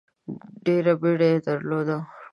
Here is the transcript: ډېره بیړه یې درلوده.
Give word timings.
ډېره 0.65 0.93
بیړه 1.01 1.27
یې 1.31 1.37
درلوده. 1.45 1.97